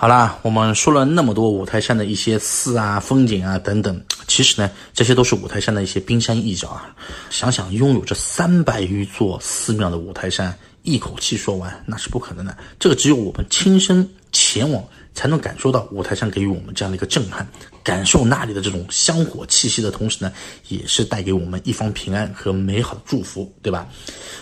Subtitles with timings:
[0.00, 6.96] 好啦，我们说了那么多五台山的一些寺啊、风景啊等等，其实呢，这些都是五台山的一些冰山一角啊。
[7.28, 12.56] 想想拥有这三百余座寺庙的五台山，一口气说完那是不可能的。
[12.78, 14.82] 这个只有我们亲身前往，
[15.14, 17.46] 才能感受到五台山给予我们这样的一个震撼，
[17.84, 20.32] 感受那里的这种香火气息的同时呢，
[20.68, 23.86] 也是带给我们一方平安和美好的祝福，对吧？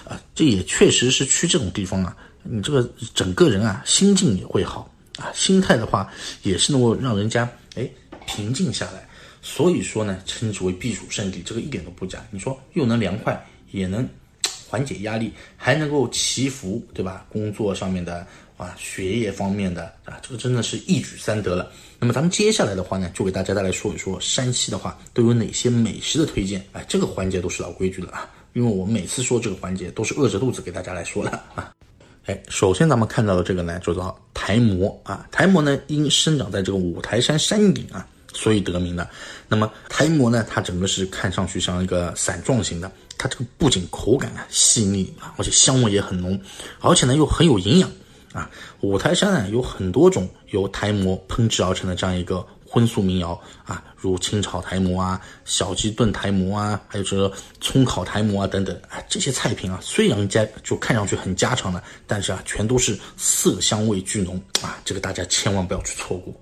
[0.09, 4.88] 啊，这也确实是去这种地方啊，你这个整个人啊，心境也会好。
[5.18, 6.10] 啊，心态的话
[6.42, 7.88] 也是能够让人家哎
[8.26, 9.09] 平静下来，
[9.42, 12.24] 所以说呢，称之为避暑胜地，这个一点都不假。
[12.30, 14.09] 你说又能凉快，也能
[14.68, 17.26] 缓解压力，还能够祈福，对吧？
[17.30, 18.26] 工作上面的
[18.56, 21.70] 啊，学业方面的啊，这个真的是一举三得了。
[21.98, 26.64] 那么咱们接下来的话呢，就给大家再来说一说山西的话都有哪些美食的推荐。
[26.73, 31.73] 哎，这个环节都是老规矩了啊，因为我每次说这个环节都是饿着肚子给大家来说的啊。
[32.28, 35.26] 哎，首先咱们看到的这个呢，就叫台蘑啊。
[35.32, 39.09] 台蘑呢，因生长在这个五台山山顶啊，所以得名的。
[39.48, 46.38] 那么台蘑呢，它整个是看上去像一个伞状型的，它这个不仅口感啊细腻啊，而且香味也很浓，
[46.80, 47.90] 而且呢又很有营养
[48.34, 48.51] 啊。
[48.82, 52.46] 五台山呢有很多种由台蘑烹制而成的这样一个。
[52.71, 66.34] 荤素民谣啊，如清炒台蘑啊、小鸡炖台蘑啊，还有这个葱烤台蘑啊等等，啊，这些菜品啊，虽然家就看上去很家常的，但是啊，全都是色香味俱浓啊，这个大家千万不要去错过。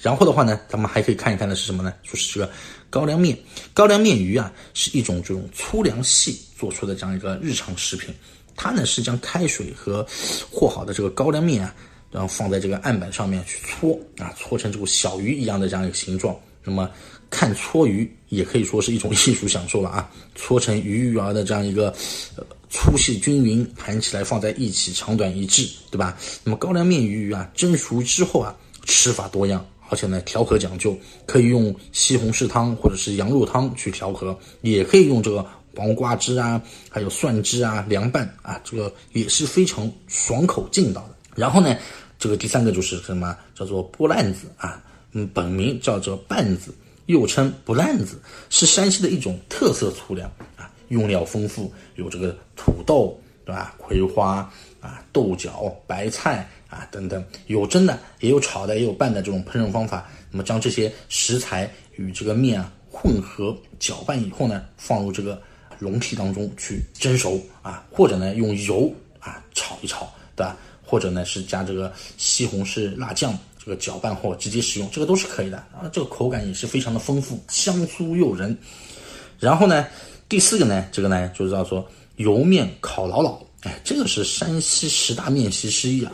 [0.00, 1.92] 然后的话呢，咱们还可以看一看的是什么呢？
[2.04, 2.52] 就是这个
[2.88, 3.36] 高粱面。
[3.74, 8.14] 高粱面鱼啊，是一种这种粗粮系做出的这样一个日常食品，
[8.54, 10.06] 它呢是将开水和
[10.52, 11.74] 和好的这个高粱面啊。
[12.12, 16.38] 然后放在这个案板上面去搓啊，搓成这个小鱼一样的这样一个形状。
[16.62, 16.88] 那么
[17.28, 21.88] 看搓鱼也可以说是一种艺术享受了啊，搓成鱼鱼儿的这样一个
[22.36, 26.16] 呃粗细均匀，盘起来放在一起，长短一致，对吧？
[26.44, 30.96] 那么高粱面鱼鱼啊，蒸熟之后啊，吃法多样，而且呢调和讲究，
[31.26, 41.16] 可以用西红柿汤或者是羊肉汤去调和，也可以用这个黄瓜汁啊，还有蒜汁啊凉拌啊，这个也是非常爽口劲道的。
[41.34, 41.74] 然后呢？
[42.22, 43.36] 这个第三个就是什么？
[43.52, 46.72] 叫做波烂子啊，嗯，本名叫做半子，
[47.06, 48.16] 又称不烂子，
[48.48, 53.74] 是山西的一种特色粗粮啊，用料丰富，有这个土豆，对吧？
[53.76, 54.48] 葵花
[54.80, 60.08] 啊，豆角、白菜啊等等，有蒸的，也有炒的，也有拌的这种烹饪方法。
[60.30, 65.42] 那么将这些食材与这个面啊混合搅拌以后呢，放入这个
[65.80, 70.56] 笼屉当中去蒸熟啊，或者呢用油啊炒一炒，对吧？
[70.92, 75.88] 或者呢是加这个西红柿辣酱，这个搅拌后直接食用，这个都是可以的啊。
[75.90, 78.54] 这个口感也是非常的丰富，香酥诱人。
[79.40, 79.86] 然后呢，
[80.28, 86.12] 第四个呢，这个呢就叫做油面烤老老，哎，这个是山西十大面席之一啊。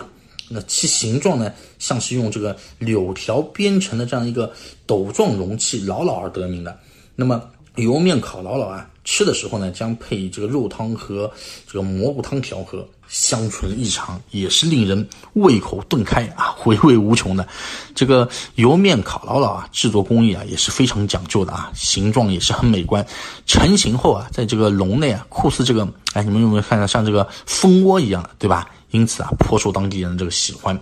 [0.49, 4.53] 那其形状呢，像是用这个柳条编成的这样一个
[4.87, 6.79] 斗状容器老老而得名的。
[7.17, 11.33] 那么油面烤老老啊，吃的时候呢，将配这个肉汤和
[11.67, 12.87] 这个蘑菇汤调和。
[13.09, 17.49] 香醇异常，也是令人胃口顿开啊，回味无穷的。
[17.95, 23.03] 这个油面烤老老啊，制作工艺啊也是非常讲究的啊，形状也是很美观。
[23.47, 28.69] 成型后啊，在这个笼内啊，酷似这个，哎，你们有没有看到像这个蜂窝一样的，对吧？
[28.91, 30.79] 因此啊，颇受当地人的这个喜欢。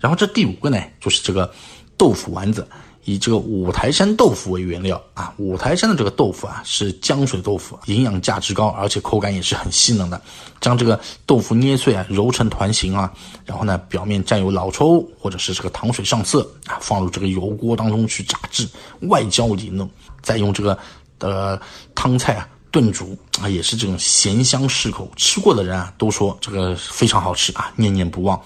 [0.00, 1.48] 然后这第五个呢，就是这个
[1.96, 2.66] 豆腐丸子。
[3.04, 10.20] 以这个五台山豆腐为原料啊，五台山的这个豆腐啊是浆水豆腐，营养价值高，而且口感也是很细嫩的。
[10.60, 13.10] 将这个豆腐捏碎啊，揉成团形啊，
[13.46, 18.68] 然后呢表面蘸有老抽或者是这个糖水上色啊，放入这个油锅当中去炸制，
[19.08, 19.88] 外焦里嫩，
[20.22, 20.78] 再用这个
[21.18, 21.58] 呃
[21.94, 28.38] 汤菜啊炖煮啊，也是这种咸香适口，吃过的人啊都说这个非常好吃啊，念念不忘。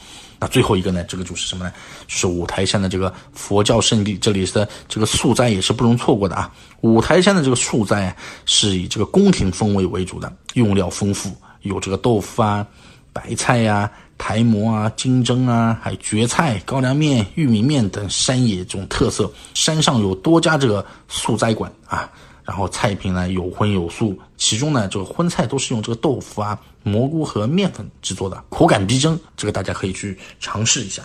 [0.49, 1.05] 最后一个呢？
[1.05, 1.73] 这个就是什么呢？
[2.07, 6.53] 就是五台山的这个佛教圣地，这里的这个素斋也是不容错过的啊。
[6.81, 12.67] 五台山的这个素斋是以这个宫廷风味为主的，用料丰富，有这个豆腐啊、
[13.13, 19.31] 白菜呀、台蘑啊、金针啊，还有蕨菜、高粱面、玉米面等山野这种特色。
[19.55, 22.11] 山上有多家这个素斋馆啊。
[22.45, 31.03] 然后菜品呢有荤有素，其中呢这个荤菜都是用这个豆腐啊、蘑菇和面粉制作的，口感逼真，这个大家可以去尝试一下。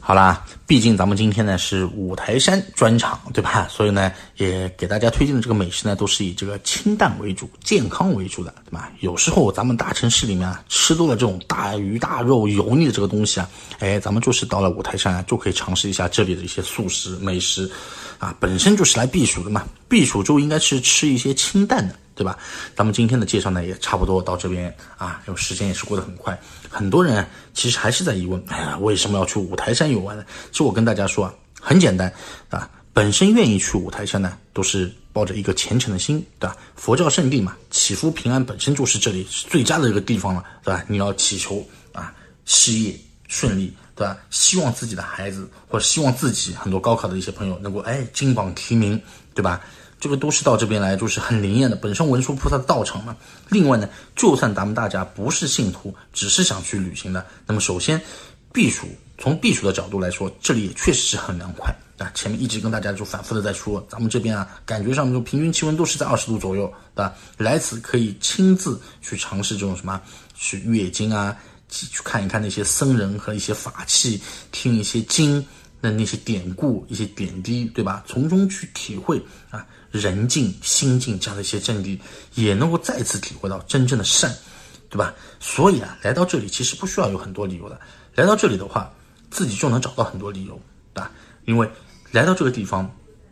[0.00, 3.66] 好啦，毕竟咱们今天呢是五台山专场，对吧？
[3.70, 8.90] 所以呢也给大家推荐的这个美食呢都是以这个清淡为主、健康为主的，对吧？
[9.00, 13.48] 有时候咱们大城市里面啊吃多了这种大鱼大肉、油腻的这个东西啊，
[13.78, 17.70] 哎，咱们就是到了五台山啊就可以尝试一下这里的一些素食美食。
[18.18, 22.36] 啊，本身就是来避暑的嘛，避暑就应该是吃一些清淡的，对吧？
[22.74, 26.36] 咱们今天的介绍呢也差不多到这边啊，因为时间也是过得很快，
[26.68, 27.24] 很多人
[27.54, 30.24] 其实还是在疑问，哎呀，为什么要去五台山游玩呢？
[30.50, 32.12] 其实我跟大家说啊，很简单
[32.50, 36.56] 啊，本身愿意去五台山呢，都是抱着一个虔诚的心，对吧？
[36.74, 40.84] 佛教圣地嘛，祈福平安本身就是这里最佳的一个地方了，对吧？
[40.88, 42.12] 你要祈求啊，
[42.44, 42.98] 事业
[43.28, 44.16] 顺利，对吧？
[44.30, 49.00] 希望自己的孩子或者希望自己很多高考的一些朋友能够哎金榜题名，
[49.34, 49.60] 对吧？
[50.00, 53.16] 这个都是到这边来，就是很灵验的，本身文殊菩萨的道场嘛。
[53.48, 58.00] 另外呢，就算咱们大家不是信徒，只是想去旅行的，那么首先
[58.52, 58.86] 避暑，
[59.18, 62.10] 从避暑的角度来说，这里也确实是很凉快啊。
[62.14, 67.12] 前面一直跟大家就反复的在说，咱们这边啊，感觉上就平均气温都是在二十度左右，对吧？
[67.36, 70.00] 来此可以亲自去尝试这种什么，
[70.34, 71.36] 去阅经啊，
[71.68, 74.22] 去看一看那些僧人和一些法器，
[74.52, 75.44] 听一些经。
[75.80, 78.02] 的那些典故、一些点滴，对吧？
[78.04, 82.00] 从中去体会啊，人境、心境这样的一些真理，
[82.34, 84.34] 也能够再次体会到真正的善，
[84.88, 85.14] 对吧？
[85.40, 87.80] 所以啊，来到这里其实不需要有很多理由的。
[88.14, 88.92] 来到这里的话，
[89.30, 90.60] 自己就能找到很多理由，
[90.92, 91.10] 对吧？
[91.44, 91.70] 因为
[92.10, 92.90] 来到这个地方，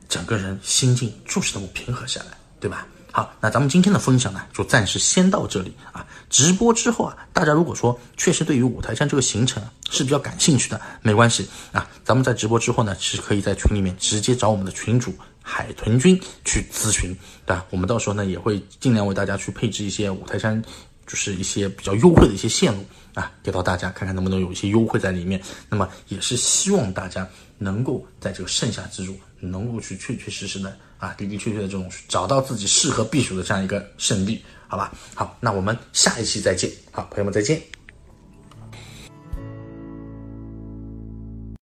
[0.08, 2.86] 整个人心境就是能够平和下来，对吧？
[3.12, 6.06] 好，那咱们今天的分享呢，就暂时先到这里啊。
[6.28, 11.88] 直播之后啊，大家如果说确实对于五台山这个行程是比较感兴趣的，没关系啊。
[12.04, 15.14] 咱们在直播之后呢，其实可以在群里面直接找我们的群主
[15.48, 17.16] 海豚君去咨询，
[17.46, 17.64] 对吧？
[17.70, 20.60] 我们到时候呢也会尽量为大家去配置一些五台山，
[21.06, 22.84] 就是一些比较优惠的一些线路
[23.14, 25.40] 啊，给到大家看看能不能有一些优惠在里面。
[25.69, 27.26] 那么也是希望大家
[27.58, 30.76] 能够在这个盛夏之中，能够去确确实实的。
[30.98, 34.92] 啊，的的确确的这种找到自己适合避暑的这样一个圣地，好吧？
[35.14, 36.69] 好，那我们下一期再见。
[36.90, 37.75] 好，朋友们再见。